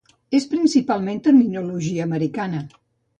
[0.37, 2.63] És principalment terminologia americana.